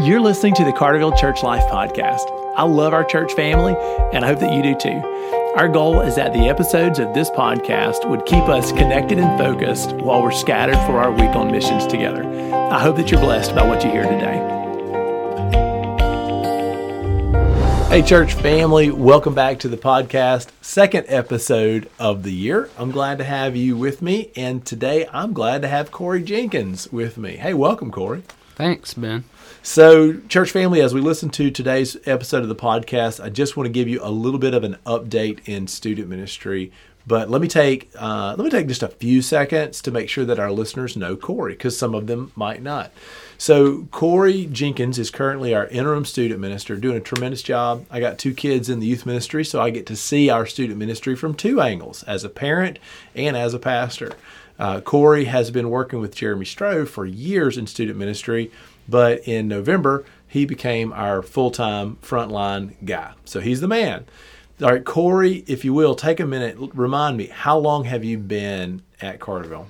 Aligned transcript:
You're 0.00 0.20
listening 0.20 0.54
to 0.54 0.64
the 0.64 0.70
Carterville 0.70 1.18
Church 1.18 1.42
Life 1.42 1.64
Podcast. 1.64 2.30
I 2.54 2.62
love 2.62 2.92
our 2.92 3.02
church 3.02 3.32
family, 3.32 3.74
and 4.12 4.24
I 4.24 4.28
hope 4.28 4.38
that 4.38 4.54
you 4.54 4.62
do 4.62 4.76
too. 4.76 5.02
Our 5.56 5.68
goal 5.68 6.02
is 6.02 6.14
that 6.14 6.32
the 6.32 6.48
episodes 6.48 7.00
of 7.00 7.12
this 7.14 7.28
podcast 7.30 8.08
would 8.08 8.24
keep 8.24 8.44
us 8.44 8.70
connected 8.70 9.18
and 9.18 9.36
focused 9.36 9.90
while 9.94 10.22
we're 10.22 10.30
scattered 10.30 10.76
for 10.86 11.00
our 11.00 11.10
week 11.10 11.34
on 11.34 11.50
missions 11.50 11.84
together. 11.84 12.22
I 12.22 12.78
hope 12.78 12.94
that 12.94 13.10
you're 13.10 13.20
blessed 13.20 13.56
by 13.56 13.66
what 13.66 13.82
you 13.82 13.90
hear 13.90 14.04
today. 14.04 14.38
Hey, 17.88 18.02
church 18.02 18.34
family, 18.34 18.92
welcome 18.92 19.34
back 19.34 19.58
to 19.58 19.68
the 19.68 19.76
podcast, 19.76 20.50
second 20.60 21.06
episode 21.08 21.90
of 21.98 22.22
the 22.22 22.32
year. 22.32 22.70
I'm 22.78 22.92
glad 22.92 23.18
to 23.18 23.24
have 23.24 23.56
you 23.56 23.76
with 23.76 24.00
me, 24.00 24.30
and 24.36 24.64
today 24.64 25.08
I'm 25.12 25.32
glad 25.32 25.60
to 25.62 25.68
have 25.68 25.90
Corey 25.90 26.22
Jenkins 26.22 26.92
with 26.92 27.18
me. 27.18 27.36
Hey, 27.38 27.52
welcome, 27.52 27.90
Corey. 27.90 28.22
Thanks, 28.54 28.94
Ben. 28.94 29.24
So, 29.68 30.14
church 30.28 30.50
family, 30.50 30.80
as 30.80 30.94
we 30.94 31.02
listen 31.02 31.28
to 31.28 31.50
today's 31.50 31.98
episode 32.06 32.40
of 32.40 32.48
the 32.48 32.56
podcast, 32.56 33.22
I 33.22 33.28
just 33.28 33.54
want 33.54 33.66
to 33.66 33.70
give 33.70 33.86
you 33.86 34.00
a 34.02 34.08
little 34.08 34.40
bit 34.40 34.54
of 34.54 34.64
an 34.64 34.78
update 34.86 35.46
in 35.46 35.66
student 35.66 36.08
ministry. 36.08 36.72
But 37.06 37.28
let 37.28 37.42
me 37.42 37.48
take 37.48 37.90
uh, 37.94 38.34
let 38.38 38.44
me 38.44 38.48
take 38.48 38.66
just 38.66 38.82
a 38.82 38.88
few 38.88 39.20
seconds 39.20 39.82
to 39.82 39.90
make 39.90 40.08
sure 40.08 40.24
that 40.24 40.38
our 40.38 40.50
listeners 40.50 40.96
know 40.96 41.16
Corey, 41.16 41.52
because 41.52 41.78
some 41.78 41.94
of 41.94 42.06
them 42.06 42.32
might 42.34 42.62
not. 42.62 42.92
So 43.36 43.82
Corey 43.90 44.46
Jenkins 44.46 44.98
is 44.98 45.10
currently 45.10 45.54
our 45.54 45.66
interim 45.66 46.06
student 46.06 46.40
minister, 46.40 46.74
doing 46.76 46.96
a 46.96 47.00
tremendous 47.00 47.42
job. 47.42 47.84
I 47.90 48.00
got 48.00 48.18
two 48.18 48.32
kids 48.32 48.70
in 48.70 48.80
the 48.80 48.86
youth 48.86 49.04
ministry, 49.04 49.44
so 49.44 49.60
I 49.60 49.68
get 49.68 49.84
to 49.88 49.96
see 49.96 50.30
our 50.30 50.46
student 50.46 50.78
ministry 50.78 51.14
from 51.14 51.34
two 51.34 51.60
angles, 51.60 52.04
as 52.04 52.24
a 52.24 52.30
parent 52.30 52.78
and 53.14 53.36
as 53.36 53.52
a 53.52 53.58
pastor. 53.58 54.12
Uh, 54.58 54.80
Corey 54.80 55.26
has 55.26 55.50
been 55.50 55.70
working 55.70 56.00
with 56.00 56.16
Jeremy 56.16 56.46
Strove 56.46 56.90
for 56.90 57.06
years 57.06 57.56
in 57.58 57.66
student 57.66 57.96
ministry, 57.96 58.50
but 58.88 59.26
in 59.28 59.48
November, 59.48 60.04
he 60.26 60.44
became 60.44 60.92
our 60.92 61.22
full 61.22 61.50
time 61.50 61.96
frontline 62.02 62.74
guy. 62.84 63.12
So 63.24 63.40
he's 63.40 63.60
the 63.60 63.68
man. 63.68 64.04
All 64.62 64.70
right, 64.70 64.84
Corey, 64.84 65.44
if 65.46 65.64
you 65.64 65.72
will, 65.72 65.94
take 65.94 66.18
a 66.20 66.26
minute. 66.26 66.56
Remind 66.74 67.16
me, 67.16 67.26
how 67.28 67.56
long 67.58 67.84
have 67.84 68.02
you 68.04 68.18
been 68.18 68.82
at 69.00 69.20
Carterville? 69.20 69.66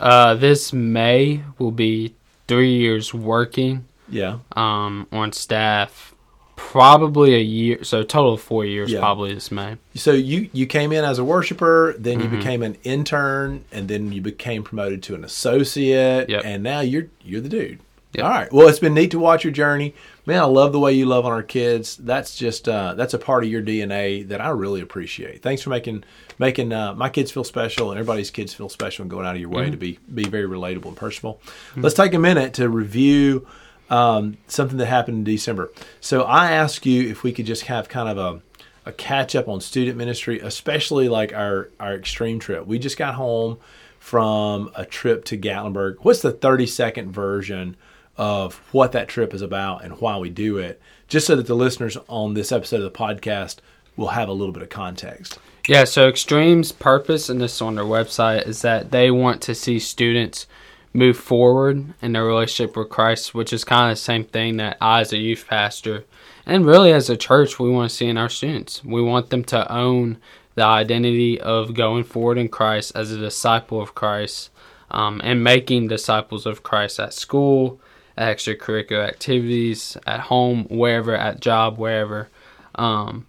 Uh, 0.00 0.34
this 0.34 0.72
May 0.72 1.42
will 1.58 1.70
be 1.70 2.14
three 2.48 2.74
years 2.76 3.12
working 3.12 3.84
Yeah. 4.08 4.38
um, 4.56 5.06
on 5.12 5.32
staff. 5.32 6.14
Probably 6.56 7.34
a 7.34 7.40
year, 7.40 7.82
so 7.84 8.00
a 8.00 8.04
total 8.04 8.34
of 8.34 8.40
four 8.40 8.64
years. 8.64 8.90
Yeah. 8.90 9.00
Probably 9.00 9.34
this 9.34 9.50
May. 9.52 9.76
So 9.94 10.12
you 10.12 10.48
you 10.52 10.66
came 10.66 10.92
in 10.92 11.04
as 11.04 11.18
a 11.18 11.24
worshiper, 11.24 11.94
then 11.98 12.20
Mm-hmm. 12.20 12.32
you 12.32 12.38
became 12.38 12.62
an 12.62 12.76
intern, 12.84 13.64
and 13.72 13.88
then 13.88 14.12
you 14.12 14.20
became 14.20 14.62
promoted 14.62 15.02
to 15.04 15.14
an 15.16 15.24
associate, 15.24 16.28
Yep. 16.30 16.42
and 16.44 16.62
now 16.62 16.80
you're 16.80 17.08
you're 17.22 17.40
the 17.40 17.48
dude. 17.48 17.80
Yep. 18.14 18.24
All 18.24 18.30
right. 18.30 18.52
Well, 18.52 18.68
it's 18.68 18.78
been 18.78 18.94
neat 18.94 19.10
to 19.10 19.18
watch 19.18 19.42
your 19.44 19.52
journey, 19.52 19.94
man. 20.24 20.40
I 20.40 20.44
love 20.44 20.72
the 20.72 20.78
way 20.78 20.92
you 20.92 21.06
love 21.06 21.26
on 21.26 21.32
our 21.32 21.42
kids. 21.42 21.96
That's 21.96 22.36
just 22.36 22.68
uh, 22.68 22.94
that's 22.94 23.12
a 23.14 23.18
part 23.18 23.44
of 23.44 23.50
your 23.50 23.62
DNA 23.62 24.26
that 24.28 24.40
I 24.40 24.50
really 24.50 24.80
appreciate. 24.80 25.42
Thanks 25.42 25.62
for 25.62 25.70
making 25.70 26.04
making 26.38 26.72
uh, 26.72 26.94
my 26.94 27.08
kids 27.08 27.30
feel 27.32 27.44
special 27.44 27.90
and 27.90 27.98
everybody's 27.98 28.30
kids 28.30 28.54
feel 28.54 28.68
special 28.68 29.02
and 29.02 29.10
going 29.10 29.26
out 29.26 29.34
of 29.34 29.40
your 29.40 29.50
Mm-hmm. 29.50 29.58
way 29.58 29.70
to 29.70 29.76
be 29.76 29.98
be 30.14 30.24
very 30.24 30.46
relatable 30.48 30.86
and 30.86 30.96
personal. 30.96 31.40
Let's 31.76 31.94
take 31.94 32.14
a 32.14 32.18
minute 32.18 32.54
to 32.54 32.68
review 32.68 33.46
um, 33.90 34.36
something 34.46 34.78
that 34.78 34.86
happened 34.86 35.18
in 35.18 35.24
December. 35.24 35.70
So 36.00 36.22
I 36.22 36.52
asked 36.52 36.86
you 36.86 37.08
if 37.10 37.22
we 37.22 37.32
could 37.32 37.46
just 37.46 37.62
have 37.64 37.88
kind 37.88 38.08
of 38.08 38.18
a 38.18 38.42
a 38.86 38.92
catch 38.92 39.34
up 39.34 39.48
on 39.48 39.60
student 39.60 39.96
ministry, 39.96 40.40
especially 40.40 41.08
like 41.08 41.32
our 41.32 41.70
our 41.80 41.94
extreme 41.94 42.38
trip. 42.38 42.66
We 42.66 42.78
just 42.78 42.96
got 42.96 43.14
home 43.14 43.58
from 43.98 44.70
a 44.74 44.84
trip 44.84 45.24
to 45.24 45.38
Gatlinburg. 45.38 45.96
What's 46.02 46.20
the 46.20 46.30
30 46.32 46.66
second 46.66 47.10
version 47.12 47.76
of 48.16 48.56
what 48.72 48.92
that 48.92 49.08
trip 49.08 49.34
is 49.34 49.42
about 49.42 49.84
and 49.84 50.00
why 50.00 50.16
we 50.18 50.30
do 50.30 50.58
it? 50.58 50.80
Just 51.08 51.26
so 51.26 51.36
that 51.36 51.46
the 51.46 51.54
listeners 51.54 51.96
on 52.08 52.34
this 52.34 52.52
episode 52.52 52.82
of 52.82 52.92
the 52.92 52.98
podcast 52.98 53.56
will 53.96 54.08
have 54.08 54.28
a 54.28 54.32
little 54.32 54.52
bit 54.52 54.62
of 54.62 54.70
context. 54.70 55.38
Yeah. 55.68 55.84
So 55.84 56.08
Extreme's 56.08 56.72
purpose, 56.72 57.28
and 57.28 57.40
this 57.40 57.54
is 57.54 57.62
on 57.62 57.74
their 57.74 57.84
website, 57.84 58.46
is 58.46 58.62
that 58.62 58.90
they 58.90 59.10
want 59.10 59.40
to 59.42 59.54
see 59.54 59.78
students 59.78 60.46
move 60.92 61.16
forward 61.16 61.92
in 62.00 62.12
their 62.12 62.24
relationship 62.24 62.76
with 62.76 62.88
Christ, 62.88 63.34
which 63.34 63.52
is 63.52 63.64
kind 63.64 63.90
of 63.90 63.96
the 63.96 64.02
same 64.02 64.24
thing 64.24 64.58
that 64.58 64.76
I, 64.80 65.00
as 65.00 65.12
a 65.12 65.18
youth 65.18 65.46
pastor, 65.48 66.04
and 66.46 66.64
really 66.64 66.92
as 66.92 67.10
a 67.10 67.16
church, 67.16 67.58
we 67.58 67.68
want 67.68 67.90
to 67.90 67.96
see 67.96 68.06
in 68.06 68.16
our 68.16 68.28
students. 68.28 68.84
We 68.84 69.02
want 69.02 69.30
them 69.30 69.44
to 69.44 69.70
own 69.72 70.18
the 70.54 70.64
identity 70.64 71.40
of 71.40 71.74
going 71.74 72.04
forward 72.04 72.38
in 72.38 72.48
Christ 72.48 72.92
as 72.94 73.10
a 73.10 73.18
disciple 73.18 73.80
of 73.80 73.94
Christ 73.94 74.50
um, 74.90 75.20
and 75.24 75.42
making 75.42 75.88
disciples 75.88 76.46
of 76.46 76.62
Christ 76.62 77.00
at 77.00 77.12
school, 77.12 77.80
extracurricular 78.16 79.06
activities, 79.06 79.96
at 80.06 80.20
home, 80.20 80.64
wherever, 80.70 81.14
at 81.14 81.40
job, 81.40 81.78
wherever. 81.78 82.28
Um, 82.74 83.26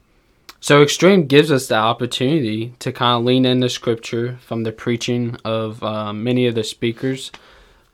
so 0.59 0.81
Extreme 0.81 1.27
gives 1.27 1.51
us 1.51 1.67
the 1.67 1.75
opportunity 1.75 2.73
to 2.79 2.91
kind 2.91 3.19
of 3.19 3.25
lean 3.25 3.45
into 3.45 3.69
Scripture 3.69 4.37
from 4.41 4.63
the 4.63 4.71
preaching 4.71 5.37
of 5.45 5.83
uh, 5.83 6.11
many 6.11 6.47
of 6.47 6.55
the 6.55 6.63
speakers 6.63 7.31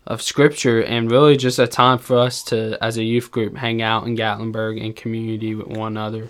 of 0.07 0.21
Scripture, 0.21 0.81
and 0.81 1.11
really 1.11 1.37
just 1.37 1.59
a 1.59 1.67
time 1.67 1.97
for 1.97 2.17
us 2.17 2.41
to, 2.43 2.77
as 2.81 2.97
a 2.97 3.03
youth 3.03 3.29
group, 3.29 3.57
hang 3.57 3.81
out 3.81 4.07
in 4.07 4.15
Gatlinburg 4.15 4.79
in 4.79 4.93
community 4.93 5.53
with 5.53 5.67
one 5.67 5.93
another, 5.97 6.29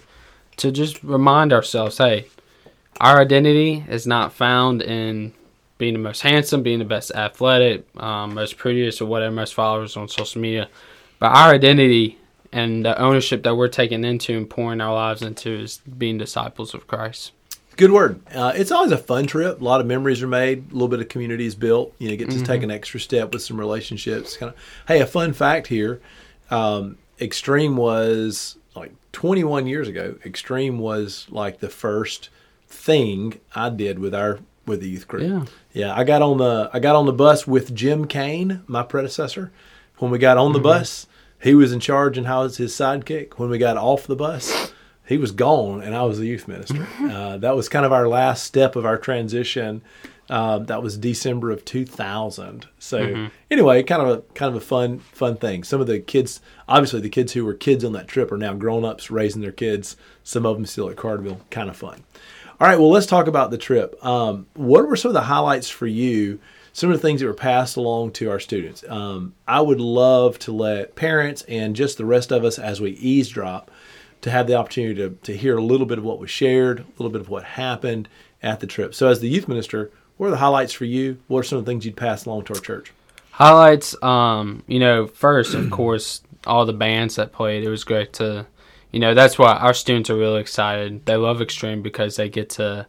to 0.58 0.72
just 0.72 1.04
remind 1.04 1.54
ourselves, 1.54 1.98
hey, 1.98 2.26
our 3.00 3.22
identity 3.22 3.86
is 3.88 4.06
not 4.06 4.34
found 4.34 4.82
in 4.82 5.34
being 5.82 5.94
the 5.94 6.00
most 6.00 6.22
handsome, 6.22 6.62
being 6.62 6.78
the 6.78 6.86
best 6.86 7.10
athletic, 7.16 7.84
um, 7.98 8.36
most 8.36 8.56
prettiest, 8.56 9.02
or 9.02 9.08
whatever, 9.08 9.34
most 9.34 9.56
followers 9.56 9.98
on 9.98 10.08
social 10.08 10.40
media, 10.40 10.70
but 11.18 11.32
our 11.32 11.52
identity 11.52 12.20
and 12.52 12.86
the 12.86 12.96
ownership 13.02 13.42
that 13.42 13.56
we're 13.56 13.68
taking 13.68 14.04
into 14.06 14.38
and 14.38 14.48
pouring 14.48 14.80
our 14.80 14.94
lives 14.94 15.24
into 15.24 15.50
is 15.50 15.80
being 15.98 16.20
disciples 16.20 16.76
of 16.76 16.86
Christ. 16.86 17.32
Good 17.78 17.92
word. 17.92 18.20
Uh, 18.32 18.54
it's 18.56 18.72
always 18.72 18.92
a 18.92 18.98
fun 18.98 19.26
trip. 19.26 19.60
A 19.60 19.64
lot 19.64 19.82
of 19.82 19.88
memories 19.88 20.22
are 20.22 20.28
made. 20.28 20.70
A 20.70 20.74
little 20.74 20.88
bit 20.88 21.00
of 21.00 21.10
community 21.10 21.48
is 21.48 21.56
built. 21.56 21.96
You 21.98 22.10
know, 22.10 22.16
get 22.16 22.30
to 22.30 22.44
take 22.44 22.62
an 22.62 22.70
extra 22.70 23.00
step 23.00 23.34
with 23.34 23.42
some 23.42 23.60
relationships. 23.60 24.38
Kind 24.38 24.52
of. 24.52 24.60
Hey, 24.88 25.02
a 25.02 25.08
fun 25.08 25.34
fact 25.34 25.66
here: 25.66 26.00
um, 26.52 27.00
Extreme 27.20 27.76
was 27.76 28.58
like 28.76 28.92
21 29.14 29.66
years 29.66 29.88
ago. 29.88 30.16
Extreme 30.24 30.78
was 30.78 31.26
like 31.32 31.60
the 31.60 31.70
first 31.70 32.30
thing 32.68 33.40
I 33.56 33.70
did 33.70 33.98
with 33.98 34.14
our 34.14 34.40
with 34.66 34.82
the 34.82 34.90
youth 34.90 35.08
group. 35.08 35.24
Yeah. 35.24 35.46
Yeah, 35.74 35.96
I 35.96 36.04
got 36.04 36.22
on 36.22 36.38
the 36.38 36.70
I 36.74 36.80
got 36.80 36.96
on 36.96 37.06
the 37.06 37.14
bus 37.14 37.48
with 37.48 37.74
Jim 37.74 38.06
Kane, 38.06 38.64
my 38.68 38.84
predecessor. 38.84 39.52
When 39.98 40.12
we 40.12 40.18
got 40.18 40.38
on 40.38 40.54
the 40.54 40.60
bus, 40.60 41.06
he 41.42 41.54
was 41.54 41.72
in 41.72 41.80
charge 41.80 42.18
and 42.18 42.28
I 42.28 42.40
was 42.40 42.58
his 42.58 42.74
sidekick. 42.74 43.34
When 43.34 43.50
we 43.50 43.58
got 43.58 43.78
off 43.78 44.08
the 44.08 44.16
bus, 44.16 44.74
he 45.06 45.18
was 45.18 45.32
gone 45.32 45.82
and 45.82 45.96
I 45.96 46.04
was 46.04 46.20
the 46.20 46.26
youth 46.26 46.48
minister. 46.48 46.88
Uh, 47.02 47.38
that 47.38 47.56
was 47.56 47.68
kind 47.70 47.86
of 47.86 47.92
our 47.92 48.08
last 48.08 48.44
step 48.44 48.76
of 48.76 48.86
our 48.86 48.98
transition. 48.98 49.82
Uh, 50.30 50.60
that 50.60 50.82
was 50.82 50.98
December 50.98 51.52
of 51.52 51.66
2000. 51.66 52.66
So 52.80 53.30
anyway, 53.50 53.84
kind 53.84 54.02
of 54.02 54.08
a 54.08 54.22
kind 54.34 54.56
of 54.56 54.62
a 54.62 54.66
fun 54.66 55.00
fun 55.00 55.36
thing. 55.36 55.64
Some 55.64 55.82
of 55.82 55.88
the 55.88 56.00
kids, 56.00 56.40
obviously 56.70 57.02
the 57.02 57.10
kids 57.10 57.34
who 57.34 57.44
were 57.46 57.54
kids 57.54 57.84
on 57.84 57.92
that 57.94 58.08
trip, 58.08 58.32
are 58.32 58.38
now 58.38 58.54
grown 58.54 58.86
ups 58.86 59.12
raising 59.12 59.42
their 59.42 59.52
kids. 59.52 59.98
Some 60.24 60.46
of 60.46 60.56
them 60.56 60.66
still 60.66 60.90
at 60.90 60.96
Carterville. 60.96 61.42
Kind 61.50 61.70
of 61.70 61.76
fun. 61.76 62.04
All 62.62 62.68
right, 62.68 62.78
well, 62.78 62.92
let's 62.92 63.08
talk 63.08 63.26
about 63.26 63.50
the 63.50 63.58
trip. 63.58 64.06
Um, 64.06 64.46
what 64.54 64.88
were 64.88 64.96
some 64.96 65.10
of 65.10 65.14
the 65.14 65.22
highlights 65.22 65.68
for 65.68 65.88
you? 65.88 66.40
Some 66.74 66.92
of 66.92 66.96
the 66.96 67.02
things 67.02 67.20
that 67.20 67.26
were 67.26 67.34
passed 67.34 67.76
along 67.76 68.12
to 68.12 68.30
our 68.30 68.40
students. 68.40 68.84
Um, 68.88 69.34
I 69.48 69.62
would 69.62 69.82
love 69.82 70.38
to 70.40 70.52
let 70.52 70.96
parents 70.96 71.42
and 71.48 71.76
just 71.76 71.98
the 71.98 72.06
rest 72.06 72.32
of 72.32 72.44
us, 72.44 72.60
as 72.60 72.80
we 72.80 72.92
eavesdrop, 72.92 73.72
to 74.22 74.30
have 74.30 74.46
the 74.46 74.54
opportunity 74.54 74.94
to, 74.94 75.10
to 75.24 75.36
hear 75.36 75.58
a 75.58 75.64
little 75.64 75.88
bit 75.88 75.98
of 75.98 76.04
what 76.04 76.20
was 76.20 76.30
shared, 76.30 76.82
a 76.82 76.86
little 77.00 77.10
bit 77.10 77.22
of 77.22 77.30
what 77.30 77.44
happened 77.44 78.08
at 78.44 78.60
the 78.60 78.68
trip. 78.68 78.94
So, 78.94 79.08
as 79.08 79.22
the 79.22 79.28
youth 79.28 79.48
minister, 79.48 79.90
what 80.18 80.28
are 80.28 80.32
the 80.32 80.38
highlights 80.38 80.72
for 80.72 80.86
you? 80.86 81.18
What 81.30 81.40
are 81.40 81.44
some 81.44 81.58
of 81.58 81.66
the 81.66 81.72
things 81.72 81.84
you'd 81.84 81.98
pass 81.98 82.28
along 82.28 82.44
to 82.44 82.54
our 82.54 82.60
church? 82.60 82.94
Highlights, 83.32 83.96
um, 84.04 84.62
you 84.68 84.78
know, 84.78 85.08
first, 85.08 85.56
of 85.56 85.72
course, 85.72 86.22
all 86.46 86.68
the 86.68 86.74
bands 86.74 87.16
that 87.16 87.32
played. 87.32 87.64
It 87.64 87.70
was 87.70 87.84
great 87.84 88.14
to, 88.14 88.46
you 88.92 89.00
know, 89.00 89.14
that's 89.14 89.38
why 89.40 89.54
our 89.54 89.74
students 89.74 90.10
are 90.10 90.18
really 90.18 90.42
excited. 90.42 91.06
They 91.06 91.16
love 91.16 91.42
Extreme 91.42 91.82
because 91.82 92.16
they 92.18 92.30
get 92.30 92.50
to 92.52 92.88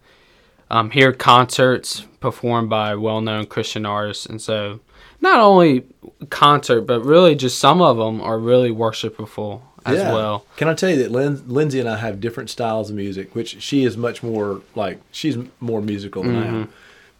um, 0.70 0.90
hear 0.90 1.12
concerts 1.12 2.06
performed 2.20 2.70
by 2.70 2.94
well 2.94 3.20
known 3.20 3.46
Christian 3.46 3.84
artists. 3.86 4.26
And 4.26 4.40
so, 4.40 4.80
not 5.20 5.38
only 5.40 5.84
concert, 6.30 6.82
but 6.82 7.04
really 7.04 7.34
just 7.34 7.58
some 7.58 7.80
of 7.80 7.96
them 7.96 8.20
are 8.20 8.38
really 8.38 8.70
worshipful 8.70 9.62
as 9.84 9.98
Yeah. 9.98 10.12
well. 10.12 10.46
Can 10.56 10.68
I 10.68 10.74
tell 10.74 10.90
you 10.90 10.96
that 11.02 11.10
Lin- 11.12 11.42
Lindsay 11.46 11.80
and 11.80 11.88
I 11.88 11.96
have 11.96 12.20
different 12.20 12.50
styles 12.50 12.90
of 12.90 12.96
music, 12.96 13.34
which 13.34 13.60
she 13.62 13.84
is 13.84 13.96
much 13.96 14.22
more 14.22 14.62
like 14.74 15.00
she's 15.10 15.36
more 15.60 15.80
musical 15.80 16.22
than 16.22 16.34
Mm-hmm. 16.34 16.54
am. 16.54 16.68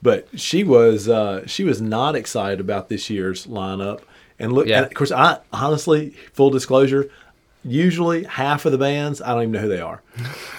But 0.00 0.28
she 0.34 0.64
was 0.64 1.08
uh, 1.08 1.46
she 1.46 1.62
was 1.62 1.80
not 1.80 2.16
excited 2.16 2.58
about 2.58 2.88
this 2.88 3.08
year's 3.10 3.46
lineup. 3.46 4.00
And 4.38 4.52
look, 4.52 4.66
Yeah. 4.66 4.78
and 4.78 4.86
of 4.86 4.94
course, 4.94 5.12
I 5.12 5.38
honestly, 5.52 6.14
full 6.32 6.50
disclosure, 6.50 7.08
usually 7.64 8.24
half 8.24 8.64
of 8.66 8.72
the 8.72 8.78
bands 8.78 9.20
I 9.22 9.28
don't 9.34 9.42
even 9.42 9.52
know 9.52 9.60
who 9.60 9.68
they 9.68 9.80
are. 9.80 10.02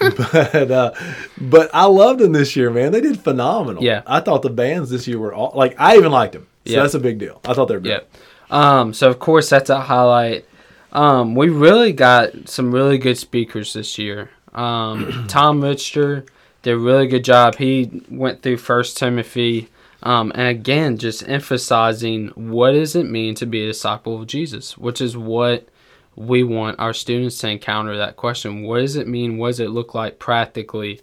but 0.00 0.70
uh, 0.70 0.92
but 1.40 1.70
I 1.74 1.84
loved 1.84 2.20
them 2.20 2.32
this 2.32 2.56
year, 2.56 2.70
man. 2.70 2.92
They 2.92 3.00
did 3.00 3.20
phenomenal. 3.20 3.82
Yeah. 3.82 4.02
I 4.06 4.20
thought 4.20 4.42
the 4.42 4.50
bands 4.50 4.90
this 4.90 5.06
year 5.06 5.18
were 5.18 5.34
all 5.34 5.52
like 5.54 5.74
I 5.78 5.96
even 5.96 6.12
liked 6.12 6.32
them. 6.32 6.46
So 6.66 6.72
Yeah. 6.72 6.82
that's 6.82 6.94
a 6.94 7.00
big 7.00 7.18
deal. 7.18 7.40
I 7.44 7.52
thought 7.54 7.66
they 7.66 7.74
were 7.74 7.80
good. 7.80 7.88
Yep. 7.90 8.10
Um, 8.50 8.94
so 8.94 9.08
of 9.10 9.18
course 9.18 9.48
that's 9.50 9.70
a 9.70 9.80
highlight. 9.80 10.46
Um, 10.92 11.34
we 11.34 11.48
really 11.48 11.92
got 11.92 12.48
some 12.48 12.72
really 12.72 12.98
good 12.98 13.18
speakers 13.18 13.72
this 13.72 13.98
year. 13.98 14.30
Um, 14.54 15.24
Tom 15.28 15.60
Richter 15.62 16.24
did 16.62 16.72
a 16.74 16.78
really 16.78 17.06
good 17.08 17.24
job. 17.24 17.56
He 17.56 18.02
went 18.08 18.42
through 18.42 18.58
First 18.58 18.96
Timothy, 18.96 19.68
um, 20.04 20.30
and 20.36 20.48
again, 20.48 20.96
just 20.96 21.28
emphasizing 21.28 22.28
what 22.28 22.72
does 22.72 22.94
it 22.94 23.04
mean 23.10 23.34
to 23.36 23.46
be 23.46 23.64
a 23.64 23.66
disciple 23.66 24.20
of 24.20 24.26
Jesus, 24.28 24.78
which 24.78 25.00
is 25.00 25.16
what 25.16 25.66
we 26.16 26.42
want 26.42 26.78
our 26.78 26.92
students 26.92 27.38
to 27.38 27.48
encounter 27.48 27.96
that 27.96 28.16
question. 28.16 28.62
What 28.62 28.80
does 28.80 28.96
it 28.96 29.08
mean? 29.08 29.38
What 29.38 29.48
does 29.48 29.60
it 29.60 29.70
look 29.70 29.94
like 29.94 30.18
practically, 30.18 31.00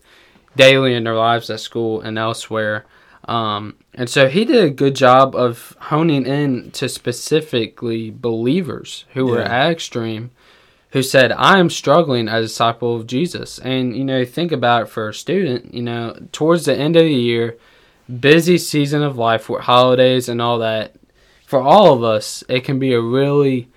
daily 0.55 0.93
in 0.93 1.03
their 1.03 1.15
lives 1.15 1.49
at 1.49 1.59
school 1.59 2.01
and 2.01 2.17
elsewhere? 2.17 2.85
Um, 3.25 3.75
and 3.93 4.09
so 4.09 4.27
he 4.27 4.45
did 4.45 4.63
a 4.63 4.69
good 4.69 4.95
job 4.95 5.35
of 5.35 5.75
honing 5.79 6.25
in 6.25 6.71
to 6.71 6.89
specifically 6.89 8.09
believers 8.09 9.05
who 9.13 9.27
were 9.27 9.41
at 9.41 9.71
extreme, 9.71 10.31
who 10.91 11.03
said, 11.03 11.31
I 11.31 11.59
am 11.59 11.69
struggling 11.69 12.27
as 12.27 12.43
a 12.43 12.47
disciple 12.47 12.95
of 12.95 13.07
Jesus. 13.07 13.59
And, 13.59 13.95
you 13.95 14.03
know, 14.03 14.25
think 14.25 14.51
about 14.51 14.83
it 14.83 14.89
for 14.89 15.09
a 15.09 15.13
student, 15.13 15.73
you 15.73 15.83
know, 15.83 16.17
towards 16.31 16.65
the 16.65 16.75
end 16.75 16.95
of 16.95 17.03
the 17.03 17.13
year, 17.13 17.57
busy 18.19 18.57
season 18.57 19.03
of 19.03 19.17
life 19.17 19.49
with 19.49 19.61
holidays 19.61 20.27
and 20.27 20.41
all 20.41 20.59
that, 20.59 20.95
for 21.45 21.61
all 21.61 21.93
of 21.93 22.03
us, 22.03 22.43
it 22.49 22.61
can 22.61 22.79
be 22.79 22.93
a 22.93 23.01
really 23.01 23.67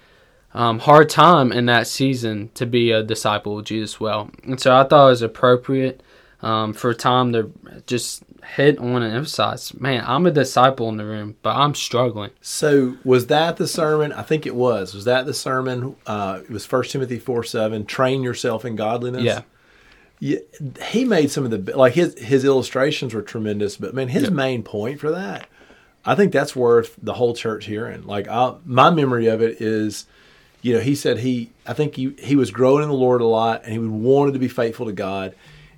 um, 0.54 0.78
hard 0.78 1.10
time 1.10 1.52
in 1.52 1.66
that 1.66 1.86
season 1.86 2.50
to 2.54 2.64
be 2.64 2.92
a 2.92 3.02
disciple 3.02 3.58
of 3.58 3.64
Jesus 3.64 4.00
well. 4.00 4.30
And 4.44 4.60
so 4.60 4.74
I 4.74 4.84
thought 4.84 5.06
it 5.06 5.10
was 5.10 5.22
appropriate 5.22 6.02
um, 6.40 6.72
for 6.72 6.94
Tom 6.94 7.32
to 7.32 7.50
just 7.86 8.22
hit 8.56 8.78
on 8.78 9.02
and 9.02 9.14
emphasize, 9.14 9.74
man, 9.74 10.04
I'm 10.06 10.26
a 10.26 10.30
disciple 10.30 10.88
in 10.88 10.96
the 10.96 11.04
room, 11.04 11.36
but 11.42 11.56
I'm 11.56 11.74
struggling. 11.74 12.30
So 12.40 12.96
was 13.04 13.26
that 13.28 13.56
the 13.56 13.66
sermon? 13.66 14.12
I 14.12 14.22
think 14.22 14.46
it 14.46 14.54
was. 14.54 14.94
Was 14.94 15.06
that 15.06 15.26
the 15.26 15.34
sermon? 15.34 15.96
Uh, 16.06 16.40
it 16.42 16.50
was 16.50 16.64
First 16.66 16.92
Timothy 16.92 17.18
four 17.18 17.42
seven. 17.42 17.84
Train 17.84 18.22
yourself 18.22 18.64
in 18.64 18.76
godliness. 18.76 19.24
Yeah. 19.24 19.42
Yeah, 20.20 20.38
he 20.80 21.04
made 21.04 21.30
some 21.32 21.44
of 21.44 21.50
the 21.50 21.76
like 21.76 21.94
his 21.94 22.18
his 22.18 22.44
illustrations 22.44 23.12
were 23.12 23.20
tremendous, 23.20 23.76
but 23.76 23.94
man, 23.94 24.08
his 24.08 24.30
main 24.30 24.62
point 24.62 25.00
for 25.00 25.10
that, 25.10 25.48
I 26.04 26.14
think 26.14 26.32
that's 26.32 26.54
worth 26.54 26.94
the 27.02 27.14
whole 27.14 27.34
church 27.34 27.66
hearing. 27.66 28.06
Like 28.06 28.28
I, 28.28 28.54
my 28.64 28.90
memory 28.90 29.26
of 29.26 29.42
it 29.42 29.60
is, 29.60 30.06
you 30.64 30.72
know, 30.72 30.80
he 30.80 30.94
said 30.94 31.18
he 31.18 31.50
I 31.66 31.74
think 31.74 31.94
he 31.94 32.16
he 32.18 32.36
was 32.36 32.50
growing 32.50 32.82
in 32.82 32.88
the 32.88 32.94
Lord 32.94 33.20
a 33.20 33.26
lot, 33.26 33.64
and 33.64 33.72
he 33.72 33.78
would 33.78 33.90
wanted 33.90 34.32
to 34.32 34.38
be 34.38 34.48
faithful 34.48 34.86
to 34.86 34.92
God, 34.92 35.34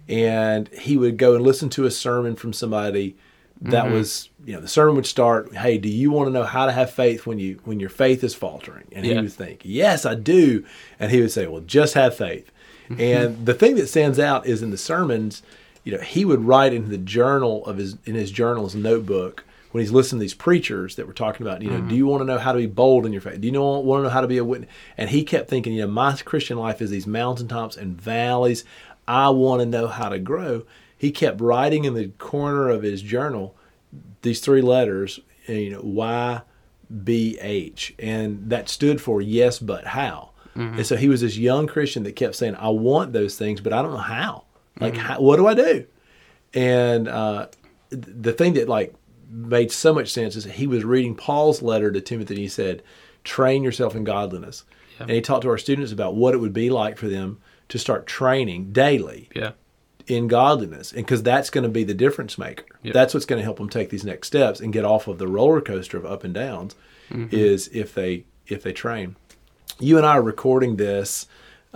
and 0.08 0.68
he 0.68 0.96
would 0.96 1.16
go 1.16 1.34
and 1.34 1.42
listen 1.42 1.68
to 1.70 1.86
a 1.86 1.90
sermon 1.90 2.36
from 2.36 2.52
somebody 2.52 3.16
that 3.62 3.86
mm-hmm. 3.86 3.94
was 3.94 4.28
you 4.44 4.54
know 4.54 4.60
the 4.60 4.68
sermon 4.68 4.94
would 4.94 5.06
start 5.06 5.52
hey 5.56 5.76
do 5.76 5.88
you 5.88 6.12
want 6.12 6.28
to 6.28 6.30
know 6.30 6.44
how 6.44 6.66
to 6.66 6.72
have 6.72 6.90
faith 6.90 7.26
when 7.26 7.40
you 7.40 7.58
when 7.64 7.80
your 7.80 7.88
faith 7.88 8.22
is 8.22 8.36
faltering? 8.36 8.86
And 8.92 9.04
he 9.04 9.12
would 9.12 9.32
think 9.32 9.62
yes 9.64 10.06
i 10.06 10.14
do. 10.14 10.64
And 11.00 11.10
he 11.10 11.20
would 11.20 11.32
say 11.32 11.48
well 11.48 11.62
just 11.62 11.94
have 11.94 12.16
faith. 12.16 12.52
Mm-hmm. 12.88 13.00
And 13.00 13.44
the 13.44 13.54
thing 13.54 13.74
that 13.76 13.88
stands 13.88 14.20
out 14.20 14.46
is 14.46 14.62
in 14.62 14.70
the 14.70 14.78
sermons 14.78 15.42
you 15.82 15.90
know 15.90 16.00
he 16.00 16.24
would 16.24 16.44
write 16.44 16.72
in 16.72 16.90
the 16.90 16.98
journal 16.98 17.66
of 17.66 17.78
his 17.78 17.96
in 18.04 18.14
his 18.14 18.30
journal's 18.30 18.76
notebook 18.76 19.42
when 19.76 19.82
he's 19.82 19.92
listening 19.92 20.18
to 20.18 20.24
these 20.24 20.34
preachers 20.34 20.96
that 20.96 21.06
were 21.06 21.12
talking 21.12 21.46
about 21.46 21.60
you 21.60 21.68
know 21.68 21.76
do 21.76 21.82
mm-hmm. 21.82 21.94
you 21.94 22.06
want 22.06 22.22
to 22.22 22.24
know 22.24 22.38
how 22.38 22.52
to 22.52 22.58
be 22.58 22.66
bold 22.66 23.04
in 23.04 23.12
your 23.12 23.20
faith 23.20 23.40
do 23.40 23.46
you 23.46 23.52
know 23.52 23.78
want 23.80 24.00
to 24.00 24.04
know 24.04 24.08
how 24.08 24.22
to 24.22 24.26
be 24.26 24.38
a 24.38 24.44
witness 24.44 24.70
and 24.96 25.10
he 25.10 25.22
kept 25.22 25.50
thinking 25.50 25.74
you 25.74 25.82
know 25.82 25.86
my 25.86 26.16
christian 26.16 26.56
life 26.56 26.80
is 26.80 26.90
these 26.90 27.06
mountaintops 27.06 27.76
and 27.76 28.00
valleys 28.00 28.64
i 29.06 29.28
want 29.28 29.60
to 29.60 29.66
know 29.66 29.86
how 29.86 30.08
to 30.08 30.18
grow 30.18 30.62
he 30.96 31.10
kept 31.10 31.40
writing 31.40 31.84
in 31.84 31.94
the 31.94 32.08
corner 32.18 32.70
of 32.70 32.82
his 32.82 33.02
journal 33.02 33.54
these 34.22 34.40
three 34.40 34.60
letters, 34.60 35.20
you 35.46 35.70
know, 35.70 35.80
Y, 35.82 36.42
B, 37.04 37.38
H, 37.40 37.94
and 37.98 38.50
that 38.50 38.68
stood 38.68 39.00
for 39.00 39.22
yes, 39.22 39.58
but 39.58 39.86
how. 39.86 40.30
Mm-hmm. 40.56 40.78
And 40.78 40.86
so 40.86 40.96
he 40.96 41.08
was 41.08 41.20
this 41.20 41.36
young 41.36 41.66
Christian 41.66 42.02
that 42.04 42.16
kept 42.16 42.34
saying, 42.34 42.56
"I 42.56 42.68
want 42.68 43.12
those 43.12 43.36
things, 43.36 43.60
but 43.60 43.72
I 43.72 43.82
don't 43.82 43.92
know 43.92 43.98
how. 43.98 44.44
Like, 44.80 44.94
mm-hmm. 44.94 45.02
how, 45.02 45.20
what 45.20 45.36
do 45.36 45.46
I 45.46 45.54
do?" 45.54 45.86
And 46.54 47.08
uh, 47.08 47.48
th- 47.90 48.04
the 48.06 48.32
thing 48.32 48.54
that 48.54 48.68
like 48.68 48.94
made 49.30 49.70
so 49.72 49.92
much 49.94 50.12
sense 50.12 50.36
is 50.36 50.44
he 50.44 50.66
was 50.66 50.84
reading 50.84 51.14
Paul's 51.14 51.62
letter 51.62 51.90
to 51.90 52.00
Timothy, 52.00 52.34
and 52.34 52.42
he 52.42 52.48
said, 52.48 52.82
"Train 53.24 53.62
yourself 53.62 53.94
in 53.94 54.04
godliness." 54.04 54.64
And 54.98 55.10
he 55.10 55.20
talked 55.20 55.42
to 55.42 55.50
our 55.50 55.58
students 55.58 55.92
about 55.92 56.14
what 56.14 56.32
it 56.32 56.38
would 56.38 56.54
be 56.54 56.70
like 56.70 56.96
for 56.96 57.06
them 57.08 57.38
to 57.68 57.78
start 57.78 58.06
training 58.06 58.72
daily 58.72 59.28
Yeah. 59.34 59.52
in 60.06 60.26
godliness 60.28 60.92
and 60.92 61.04
because 61.04 61.22
that's 61.22 61.50
going 61.50 61.64
to 61.64 61.68
be 61.68 61.84
the 61.84 61.92
difference 61.92 62.38
maker 62.38 62.64
Yep. 62.82 62.94
that's 62.94 63.12
what's 63.12 63.26
going 63.26 63.40
to 63.40 63.44
help 63.44 63.58
them 63.58 63.68
take 63.68 63.90
these 63.90 64.04
next 64.04 64.28
steps 64.28 64.60
and 64.60 64.72
get 64.72 64.84
off 64.84 65.06
of 65.08 65.18
the 65.18 65.26
roller 65.26 65.60
coaster 65.60 65.98
of 65.98 66.06
up 66.06 66.22
and 66.24 66.32
downs 66.32 66.76
mm-hmm. 67.10 67.34
is 67.34 67.68
if 67.74 67.92
they 67.92 68.24
if 68.46 68.62
they 68.62 68.72
train 68.72 69.16
you 69.80 69.96
and 69.98 70.06
i 70.06 70.12
are 70.16 70.22
recording 70.22 70.76
this 70.76 71.26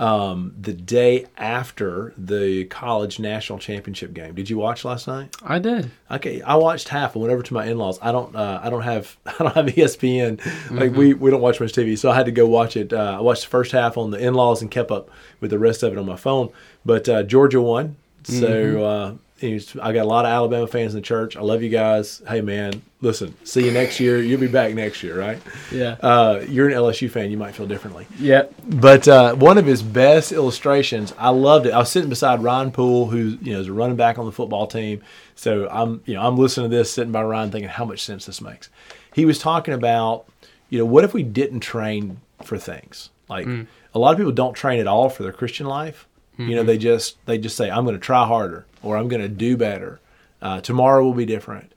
um, 0.01 0.55
the 0.59 0.73
day 0.73 1.27
after 1.37 2.15
the 2.17 2.65
college 2.65 3.19
national 3.19 3.59
championship 3.59 4.15
game 4.15 4.35
did 4.35 4.49
you 4.49 4.57
watch 4.57 4.85
last 4.85 5.07
night 5.07 5.37
I 5.45 5.59
did. 5.59 5.91
Okay, 6.11 6.41
I 6.43 6.57
watched 6.57 6.89
half. 6.89 7.17
I 7.17 7.19
went 7.21 7.33
over 7.33 7.43
to 7.43 7.55
my 7.55 7.67
in-laws. 7.67 7.99
I 8.03 8.11
don't. 8.13 8.35
Uh, 8.35 8.61
I 8.63 8.71
don't 8.71 8.83
have. 8.83 9.17
I 9.27 9.35
don't 9.39 9.55
have 9.55 9.67
ESPN. 9.67 10.41
Like 10.71 10.93
we, 10.93 11.15
we 11.15 11.31
don't 11.31 11.41
watch 11.41 11.61
much 11.61 11.73
TV, 11.73 11.97
so 11.99 12.11
I 12.11 12.15
had 12.15 12.27
to 12.27 12.33
go 12.33 12.47
watch 12.47 12.77
it. 12.77 12.93
Uh, 12.93 13.17
I 13.19 13.21
watched 13.21 13.43
the 13.43 13.49
first 13.49 13.73
half 13.73 13.97
on 13.97 14.11
the 14.11 14.19
in-laws 14.19 14.63
and 14.63 14.71
kept 14.71 14.91
up 14.91 15.11
with 15.41 15.51
the 15.51 15.59
rest 15.59 15.83
of 15.83 15.93
it 15.93 15.99
on 15.99 16.07
my 16.07 16.17
phone. 16.17 16.51
But 16.85 17.09
uh, 17.09 17.23
Georgia 17.23 17.61
won, 17.61 17.97
so 18.25 18.85
uh, 18.85 19.15
I 19.43 19.93
got 19.93 20.03
a 20.03 20.09
lot 20.09 20.25
of 20.25 20.31
Alabama 20.31 20.67
fans 20.67 20.95
in 20.95 21.01
the 21.01 21.07
church. 21.07 21.37
I 21.37 21.41
love 21.41 21.63
you 21.63 21.69
guys. 21.69 22.23
Hey 22.29 22.41
man, 22.41 22.83
listen. 23.01 23.35
See 23.45 23.65
you 23.65 23.73
next 23.73 24.01
year. 24.01 24.21
You'll 24.21 24.41
be 24.41 24.47
back 24.47 24.75
next 24.75 25.03
year, 25.03 25.19
right? 25.19 25.41
Yeah. 25.73 25.97
Uh, 26.01 26.45
you're 26.49 26.69
an 26.69 26.75
LSU 26.75 27.11
fan. 27.11 27.31
You 27.31 27.37
might 27.37 27.55
feel 27.55 27.67
differently. 27.67 28.07
Yep. 28.19 28.55
But 28.69 29.09
uh, 29.09 29.35
one 29.35 29.59
of 29.59 29.67
his 29.67 29.83
best 29.83 30.33
illustrations, 30.33 31.15
I 31.19 31.31
loved 31.31 31.67
it. 31.67 31.73
I 31.73 31.79
was 31.79 31.91
sitting 31.91 32.11
beside 32.11 32.43
Ryan 32.43 32.71
Poole, 32.71 33.07
who 33.07 33.39
you 33.43 33.53
know 33.55 33.61
is 33.61 33.69
a 33.69 33.73
running 33.73 33.97
back 33.97 34.19
on 34.19 34.27
the 34.27 34.33
football 34.33 34.67
team. 34.67 35.03
So 35.35 35.69
I'm 35.71 36.03
you 36.07 36.15
know 36.15 36.23
I'm 36.23 36.37
listening 36.37 36.71
to 36.71 36.77
this, 36.77 36.93
sitting 36.93 37.13
by 37.13 37.23
Ryan, 37.23 37.51
thinking 37.51 37.71
how 37.71 37.85
much 37.85 38.03
sense 38.03 38.27
this 38.27 38.41
makes. 38.41 38.69
He 39.15 39.25
was 39.25 39.39
talking 39.39 39.75
about 39.75 40.27
you 40.69 40.79
know 40.79 40.87
what 40.87 41.05
if 41.05 41.15
we 41.15 41.23
didn't 41.23 41.61
train 41.61 42.21
for 42.45 42.59
things 42.59 43.11
like 43.31 43.47
a 43.95 43.99
lot 43.99 44.11
of 44.11 44.19
people 44.19 44.33
don't 44.33 44.55
train 44.55 44.81
at 44.81 44.89
all 44.89 45.09
for 45.09 45.23
their 45.23 45.33
Christian 45.33 45.67
life. 45.67 46.07
You 46.49 46.57
know 46.57 46.63
they 46.63 46.79
just 46.79 47.25
they 47.27 47.39
just 47.39 47.57
say 47.57 47.71
I'm 47.71 47.85
going 47.85 47.97
to 47.97 48.01
try 48.01 48.27
harder 48.27 48.67
or 48.83 48.97
I'm 48.97 49.09
going 49.09 49.23
to 49.23 49.29
do 49.29 49.57
better. 49.57 50.01
Uh, 50.41 50.61
tomorrow 50.61 51.05
will 51.05 51.15
be 51.15 51.27
different 51.27 51.73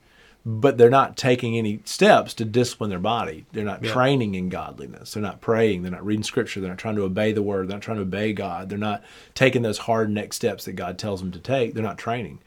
but 0.45 0.77
they're 0.77 0.89
not 0.89 1.15
taking 1.15 1.57
any 1.57 1.79
steps 1.85 2.33
to 2.33 2.43
discipline 2.43 2.89
their 2.89 2.99
body. 2.99 3.45
They're 3.53 3.63
not 3.63 3.81
training 3.81 4.35
in 4.35 4.49
godliness. 4.49 5.13
They're 5.13 5.23
not 5.23 5.39
praying. 5.39 5.81
They're 5.81 5.91
not 5.91 6.05
reading 6.05 6.23
scripture. 6.23 6.59
They're 6.59 6.69
not 6.69 6.79
trying 6.79 6.97
to 6.97 7.03
obey 7.03 7.31
the 7.31 7.41
word. 7.41 7.67
They're 7.67 7.77
not 7.77 7.83
trying 7.83 7.97
to 7.97 8.03
obey 8.03 8.33
God. 8.33 8.67
They're 8.67 8.77
not 8.77 9.03
taking 9.35 9.61
those 9.61 9.79
hard 9.79 10.09
next 10.09 10.35
steps 10.35 10.65
that 10.65 10.73
God 10.73 10.97
tells 10.97 11.21
them 11.21 11.31
to 11.31 11.39
take. 11.39 11.73
They're 11.73 11.83
not 11.83 11.97
training. 11.97 12.39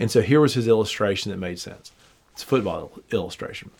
And 0.00 0.10
so 0.10 0.20
here 0.20 0.40
was 0.40 0.54
his 0.54 0.66
illustration 0.66 1.30
that 1.30 1.36
made 1.36 1.60
sense. 1.60 1.92
It's 2.32 2.42
a 2.42 2.46
football 2.46 2.90
illustration. 3.12 3.70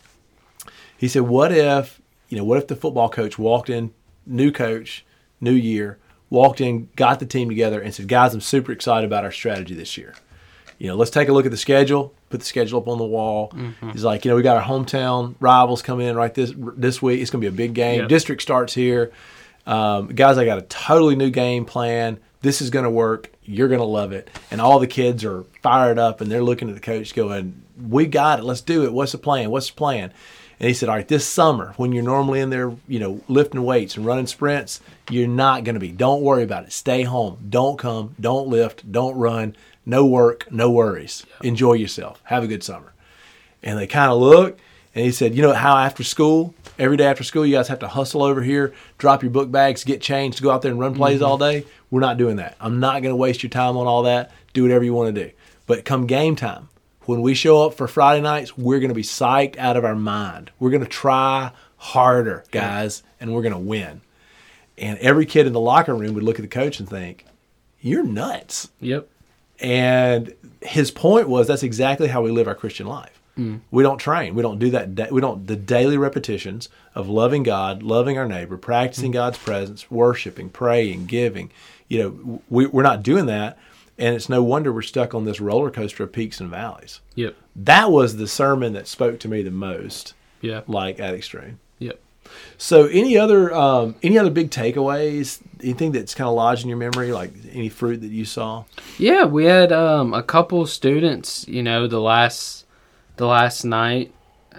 He 0.95 1.09
said, 1.09 1.23
"What 1.23 1.51
if 1.51 2.01
you 2.29 2.37
know? 2.37 2.45
What 2.45 2.59
if 2.59 2.67
the 2.67 2.77
football 2.77 3.09
coach 3.09 3.37
walked 3.37 3.69
in, 3.69 3.93
new 4.25 4.51
coach, 4.51 5.03
new 5.41 5.51
year, 5.51 5.97
walked 6.33 6.59
in, 6.59 6.89
got 6.95 7.19
the 7.19 7.25
team 7.25 7.47
together, 7.47 7.79
and 7.79 7.93
said, 7.93 8.07
guys, 8.07 8.33
I'm 8.33 8.41
super 8.41 8.71
excited 8.71 9.05
about 9.05 9.23
our 9.23 9.31
strategy 9.31 9.75
this 9.75 9.97
year. 9.97 10.15
You 10.79 10.87
know, 10.87 10.95
let's 10.95 11.11
take 11.11 11.29
a 11.29 11.31
look 11.31 11.45
at 11.45 11.51
the 11.51 11.57
schedule. 11.57 12.13
Put 12.29 12.39
the 12.39 12.45
schedule 12.45 12.79
up 12.79 12.87
on 12.87 12.97
the 12.97 13.05
wall. 13.05 13.53
He's 13.93 14.03
like, 14.03 14.25
you 14.25 14.31
know, 14.31 14.35
we 14.35 14.41
got 14.41 14.57
our 14.57 14.63
hometown 14.63 15.35
rivals 15.39 15.83
coming 15.83 16.07
in 16.07 16.15
right 16.15 16.33
this 16.33 16.51
this 16.57 17.01
week. 17.01 17.21
It's 17.21 17.29
going 17.29 17.41
to 17.41 17.49
be 17.49 17.53
a 17.53 17.55
big 17.55 17.75
game. 17.75 18.01
Yep. 18.01 18.09
District 18.09 18.41
starts 18.41 18.73
here. 18.73 19.11
Um, 19.67 20.07
guys, 20.07 20.37
I 20.39 20.43
got 20.43 20.57
a 20.57 20.63
totally 20.63 21.15
new 21.15 21.29
game 21.29 21.63
plan. 21.65 22.19
This 22.41 22.61
is 22.61 22.71
going 22.71 22.83
to 22.83 22.89
work. 22.89 23.31
You're 23.43 23.67
going 23.67 23.79
to 23.79 23.85
love 23.85 24.11
it. 24.11 24.29
And 24.49 24.59
all 24.59 24.79
the 24.79 24.87
kids 24.87 25.23
are 25.23 25.43
fired 25.61 25.99
up 25.99 26.19
and 26.19 26.29
they're 26.31 26.43
looking 26.43 26.67
at 26.67 26.75
the 26.75 26.81
coach 26.81 27.13
going, 27.13 27.61
We 27.79 28.07
got 28.07 28.39
it. 28.39 28.43
Let's 28.43 28.61
do 28.61 28.83
it. 28.83 28.91
What's 28.91 29.11
the 29.11 29.19
plan? 29.19 29.51
What's 29.51 29.69
the 29.69 29.75
plan? 29.75 30.11
And 30.63 30.69
he 30.69 30.73
said, 30.73 30.87
All 30.87 30.95
right, 30.95 31.05
this 31.05 31.27
summer, 31.27 31.73
when 31.75 31.91
you're 31.91 32.05
normally 32.05 32.39
in 32.39 32.49
there, 32.49 32.73
you 32.87 32.97
know, 32.97 33.19
lifting 33.27 33.65
weights 33.65 33.97
and 33.97 34.05
running 34.05 34.27
sprints, 34.27 34.79
you're 35.09 35.27
not 35.27 35.65
going 35.65 35.73
to 35.73 35.79
be. 35.81 35.91
Don't 35.91 36.21
worry 36.21 36.43
about 36.43 36.63
it. 36.63 36.71
Stay 36.71 37.03
home. 37.03 37.37
Don't 37.49 37.77
come. 37.77 38.15
Don't 38.17 38.47
lift. 38.47 38.89
Don't 38.89 39.17
run. 39.17 39.57
No 39.85 40.05
work. 40.05 40.49
No 40.49 40.71
worries. 40.71 41.25
Enjoy 41.43 41.73
yourself. 41.73 42.21
Have 42.23 42.45
a 42.45 42.47
good 42.47 42.63
summer. 42.63 42.93
And 43.61 43.77
they 43.77 43.87
kind 43.87 44.09
of 44.09 44.19
looked, 44.19 44.61
and 44.95 45.03
he 45.03 45.11
said, 45.11 45.35
You 45.35 45.41
know 45.41 45.51
how 45.51 45.75
after 45.75 46.01
school, 46.01 46.55
every 46.79 46.95
day 46.95 47.07
after 47.07 47.25
school, 47.25 47.45
you 47.45 47.57
guys 47.57 47.67
have 47.67 47.79
to 47.79 47.89
hustle 47.89 48.23
over 48.23 48.41
here, 48.41 48.73
drop 48.97 49.21
your 49.21 49.31
book 49.31 49.51
bags, 49.51 49.83
get 49.83 49.99
changed, 49.99 50.41
go 50.41 50.49
out 50.49 50.61
there 50.61 50.71
and 50.71 50.79
run 50.79 50.95
plays 50.95 51.17
mm-hmm. 51.17 51.25
all 51.25 51.37
day? 51.37 51.65
We're 51.91 51.99
not 51.99 52.17
doing 52.17 52.37
that. 52.37 52.55
I'm 52.61 52.79
not 52.79 53.01
going 53.01 53.11
to 53.11 53.17
waste 53.17 53.43
your 53.43 53.49
time 53.49 53.75
on 53.75 53.85
all 53.85 54.03
that. 54.03 54.31
Do 54.53 54.63
whatever 54.63 54.85
you 54.85 54.93
want 54.93 55.13
to 55.13 55.25
do. 55.25 55.31
But 55.67 55.83
come 55.83 56.07
game 56.07 56.37
time, 56.37 56.69
when 57.05 57.21
we 57.21 57.33
show 57.33 57.65
up 57.65 57.73
for 57.73 57.87
Friday 57.87 58.21
nights, 58.21 58.57
we're 58.57 58.79
going 58.79 58.89
to 58.89 58.95
be 58.95 59.03
psyched 59.03 59.57
out 59.57 59.77
of 59.77 59.85
our 59.85 59.95
mind. 59.95 60.51
We're 60.59 60.71
going 60.71 60.83
to 60.83 60.89
try 60.89 61.51
harder, 61.77 62.43
guys, 62.51 63.03
and 63.19 63.33
we're 63.33 63.41
going 63.41 63.53
to 63.53 63.59
win. 63.59 64.01
And 64.77 64.97
every 64.99 65.25
kid 65.25 65.45
in 65.47 65.53
the 65.53 65.59
locker 65.59 65.93
room 65.93 66.13
would 66.15 66.23
look 66.23 66.39
at 66.39 66.41
the 66.41 66.47
coach 66.47 66.79
and 66.79 66.89
think, 66.89 67.25
You're 67.81 68.03
nuts. 68.03 68.69
Yep. 68.79 69.07
And 69.59 70.33
his 70.61 70.91
point 70.91 71.29
was 71.29 71.47
that's 71.47 71.63
exactly 71.63 72.07
how 72.07 72.21
we 72.21 72.31
live 72.31 72.47
our 72.47 72.55
Christian 72.55 72.87
life. 72.87 73.21
Mm. 73.37 73.61
We 73.71 73.81
don't 73.81 73.97
train. 73.97 74.35
We 74.35 74.41
don't 74.41 74.59
do 74.59 74.69
that. 74.71 75.11
We 75.11 75.21
don't 75.21 75.47
the 75.47 75.55
daily 75.55 75.97
repetitions 75.97 76.69
of 76.93 77.09
loving 77.09 77.43
God, 77.43 77.81
loving 77.81 78.17
our 78.17 78.27
neighbor, 78.27 78.57
practicing 78.57 79.11
mm. 79.11 79.15
God's 79.15 79.37
presence, 79.37 79.89
worshiping, 79.89 80.49
praying, 80.49 81.07
giving. 81.07 81.51
You 81.87 81.99
know, 81.99 82.41
we, 82.49 82.67
we're 82.67 82.83
not 82.83 83.03
doing 83.03 83.25
that, 83.27 83.57
and 83.97 84.15
it's 84.15 84.29
no 84.29 84.41
wonder 84.43 84.71
we're 84.73 84.81
stuck 84.81 85.13
on 85.13 85.25
this 85.25 85.39
roller 85.39 85.69
coaster 85.71 86.03
of 86.03 86.11
peaks 86.11 86.39
and 86.39 86.49
valleys. 86.49 86.99
Yep. 87.15 87.35
That 87.55 87.91
was 87.91 88.17
the 88.17 88.27
sermon 88.27 88.73
that 88.73 88.87
spoke 88.87 89.19
to 89.21 89.27
me 89.27 89.43
the 89.43 89.51
most, 89.51 90.13
Yeah. 90.41 90.61
like 90.67 90.99
at 90.99 91.13
extreme. 91.13 91.59
Yep. 91.79 91.99
So, 92.57 92.85
any 92.87 93.17
other 93.17 93.53
um, 93.53 93.95
any 94.01 94.17
other 94.17 94.31
big 94.31 94.49
takeaways? 94.49 95.41
Anything 95.61 95.91
that's 95.91 96.15
kind 96.15 96.27
of 96.27 96.33
lodged 96.35 96.63
in 96.63 96.69
your 96.69 96.77
memory, 96.77 97.11
like 97.11 97.33
any 97.51 97.69
fruit 97.69 98.01
that 98.01 98.11
you 98.11 98.25
saw? 98.25 98.63
Yeah, 98.97 99.25
we 99.25 99.45
had 99.45 99.71
um, 99.71 100.13
a 100.13 100.23
couple 100.23 100.65
students. 100.65 101.45
You 101.47 101.61
know, 101.63 101.85
the 101.87 101.99
last 102.01 102.65
the 103.17 103.27
last 103.27 103.63
night 103.65 104.13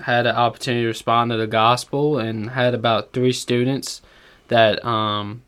had 0.05 0.27
an 0.27 0.37
opportunity 0.37 0.83
to 0.83 0.89
respond 0.89 1.31
to 1.31 1.37
the 1.37 1.47
gospel, 1.47 2.19
and 2.19 2.51
had 2.51 2.75
about 2.75 3.13
three 3.13 3.33
students 3.33 4.03
that 4.49 4.85
um, 4.85 5.43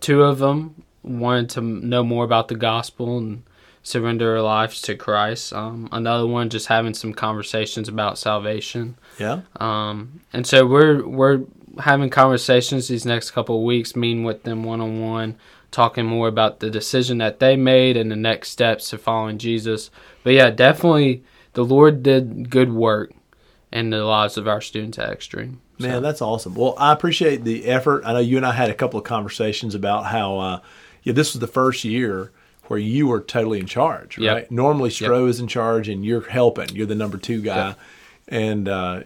two 0.00 0.22
of 0.22 0.38
them 0.38 0.82
wanted 1.02 1.50
to 1.50 1.60
know 1.60 2.04
more 2.04 2.24
about 2.24 2.48
the 2.48 2.54
gospel 2.54 3.18
and 3.18 3.42
surrender 3.82 4.32
their 4.32 4.42
lives 4.42 4.82
to 4.82 4.94
Christ. 4.94 5.52
Um, 5.52 5.88
another 5.92 6.26
one 6.26 6.50
just 6.50 6.66
having 6.66 6.94
some 6.94 7.14
conversations 7.14 7.88
about 7.88 8.18
salvation. 8.18 8.96
Yeah, 9.18 9.40
Um, 9.56 10.20
and 10.32 10.46
so 10.46 10.66
we're 10.66 11.06
we're 11.06 11.42
having 11.78 12.10
conversations 12.10 12.88
these 12.88 13.06
next 13.06 13.30
couple 13.30 13.58
of 13.58 13.64
weeks, 13.64 13.96
meeting 13.96 14.24
with 14.24 14.42
them 14.42 14.64
one 14.64 14.80
on 14.80 15.00
one, 15.00 15.36
talking 15.70 16.04
more 16.04 16.28
about 16.28 16.60
the 16.60 16.70
decision 16.70 17.18
that 17.18 17.38
they 17.38 17.56
made 17.56 17.96
and 17.96 18.10
the 18.10 18.16
next 18.16 18.50
steps 18.50 18.90
to 18.90 18.98
following 18.98 19.38
Jesus. 19.38 19.90
But 20.22 20.34
yeah, 20.34 20.50
definitely 20.50 21.22
the 21.54 21.64
Lord 21.64 22.02
did 22.02 22.50
good 22.50 22.72
work 22.72 23.12
in 23.72 23.90
the 23.90 24.04
lives 24.04 24.36
of 24.36 24.48
our 24.48 24.60
students 24.60 24.98
at 24.98 25.10
Extreme. 25.10 25.60
man, 25.78 25.92
So, 25.92 26.00
that's 26.00 26.20
awesome. 26.20 26.54
Well, 26.54 26.74
I 26.76 26.92
appreciate 26.92 27.44
the 27.44 27.66
effort. 27.66 28.02
I 28.04 28.12
know 28.12 28.18
you 28.18 28.36
and 28.36 28.44
I 28.44 28.52
had 28.52 28.68
a 28.68 28.74
couple 28.74 28.98
of 28.98 29.04
conversations 29.04 29.74
about 29.74 30.06
how 30.06 30.38
uh, 30.38 30.60
yeah, 31.02 31.12
this 31.12 31.32
was 31.32 31.40
the 31.40 31.46
first 31.46 31.84
year 31.84 32.30
where 32.68 32.78
you 32.78 33.06
were 33.08 33.20
totally 33.20 33.58
in 33.58 33.66
charge, 33.66 34.16
Yep. 34.18 34.34
right? 34.34 34.50
Normally, 34.50 34.90
Stro 34.90 35.28
is 35.28 35.40
in 35.40 35.48
charge, 35.48 35.88
and 35.88 36.04
you're 36.04 36.20
helping. 36.28 36.68
You're 36.74 36.86
the 36.86 36.94
number 36.94 37.18
two 37.18 37.40
guy, 37.42 37.68
Yep. 37.68 37.78
and 38.28 38.68
uh, 38.68 39.00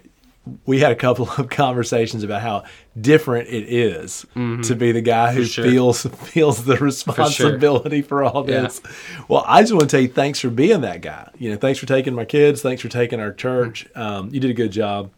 we 0.67 0.81
had 0.81 0.93
a 0.93 0.97
couple 0.97 1.31
of 1.39 1.49
conversations 1.49 2.23
about 2.25 2.43
how 2.43 2.65
different 3.01 3.49
it 3.49 3.65
is 3.73 4.27
to 4.35 4.75
be 4.77 4.93
the 4.93 5.01
guy 5.01 5.33
who 5.33 5.41
Mm-hmm. 5.41 5.47
sure. 5.47 5.65
feels 5.65 6.03
feels 6.33 6.65
the 6.67 6.77
responsibility 6.77 8.03
for, 8.03 8.23
all 8.23 8.49
Yeah. 8.49 8.63
this. 8.63 8.83
Well, 9.29 9.45
I 9.47 9.63
just 9.63 9.73
want 9.73 9.83
to 9.89 9.89
tell 9.89 10.01
you 10.03 10.09
thanks 10.09 10.41
for 10.41 10.51
being 10.51 10.83
that 10.83 11.01
guy. 11.01 11.31
You 11.39 11.51
know, 11.51 11.57
thanks 11.57 11.79
for 11.79 11.87
taking 11.87 12.15
my 12.15 12.27
kids. 12.27 12.61
Thanks 12.61 12.83
for 12.83 12.89
taking 12.89 13.21
our 13.21 13.33
church. 13.33 13.87
Um, 13.95 14.29
you 14.33 14.41
did 14.41 14.51
a 14.51 14.55
good 14.55 14.73
job. 14.73 15.11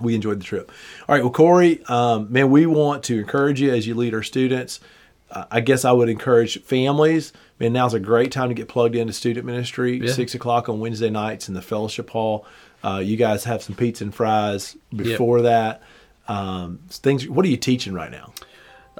We 0.00 0.16
enjoyed 0.16 0.40
the 0.40 0.44
trip. 0.44 0.72
All 1.08 1.14
right, 1.14 1.22
well, 1.22 1.32
Corey, 1.32 1.80
um, 1.84 2.26
man, 2.32 2.50
we 2.50 2.66
want 2.66 3.04
to 3.04 3.20
encourage 3.20 3.60
you 3.60 3.72
as 3.72 3.86
you 3.86 3.94
lead 3.94 4.12
our 4.14 4.24
students. 4.24 4.80
Uh, 5.34 5.44
I 5.50 5.60
guess 5.60 5.84
I 5.84 5.92
would 5.92 6.08
encourage 6.08 6.62
families. 6.62 7.32
Man, 7.58 7.72
now's 7.72 7.92
a 7.94 8.00
great 8.00 8.30
time 8.32 8.48
to 8.48 8.54
get 8.54 8.68
plugged 8.68 8.94
into 8.94 9.12
student 9.12 9.44
ministry. 9.46 9.98
Yeah. 10.00 10.12
Six 10.12 10.34
o'clock 10.34 10.68
on 10.68 10.80
Wednesday 10.80 11.10
nights 11.10 11.48
in 11.48 11.54
the 11.54 11.62
fellowship 11.62 12.10
hall. 12.10 12.46
Uh, 12.84 12.98
you 13.04 13.16
guys 13.16 13.44
have 13.44 13.62
some 13.62 13.74
pizza 13.74 14.04
and 14.04 14.14
fries 14.14 14.76
before 14.94 15.42
that. 15.42 15.82
Um, 16.28 16.78
things. 16.88 17.28
What 17.28 17.44
are 17.44 17.48
you 17.48 17.56
teaching 17.56 17.92
right 17.94 18.10
now? 18.10 18.32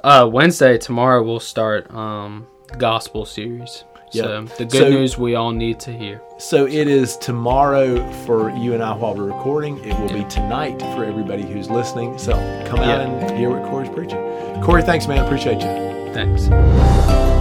uh, 0.03 0.29
Wednesday 0.31 0.77
tomorrow 0.77 1.23
we'll 1.23 1.39
start 1.39 1.89
um, 1.91 2.45
gospel 2.77 3.25
series. 3.25 3.83
Yep. 4.11 4.25
So 4.25 4.43
the 4.57 4.65
good 4.65 4.71
So- 4.79 4.89
news 4.89 5.17
we 5.17 5.35
all 5.35 5.51
need 5.51 5.79
to 5.81 5.91
hear. 5.97 6.21
So 6.37 6.67
it 6.67 6.87
is 6.87 7.17
tomorrow 7.17 8.11
for 8.25 8.49
you 8.51 8.73
and 8.73 8.83
I 8.83 8.93
while 8.95 9.15
we're 9.15 9.23
recording. 9.25 9.77
It 9.83 9.97
will 9.99 10.09
be 10.13 10.23
tonight 10.25 10.79
for 10.79 11.03
everybody 11.05 11.43
who's 11.43 11.69
listening. 11.69 12.17
So 12.17 12.33
come 12.67 12.79
out 12.79 12.87
Yeah. 12.99 13.01
and 13.07 13.37
hear 13.37 13.49
what 13.49 13.63
Corey's 13.69 13.89
preaching. 13.89 14.19
Corey, 14.61 14.83
thanks, 14.83 15.07
man. 15.07 15.23
Appreciate 15.25 15.61
you. 15.61 15.94
Thanks. 16.15 17.34